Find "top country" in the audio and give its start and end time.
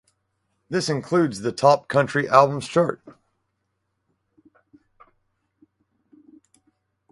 1.51-2.27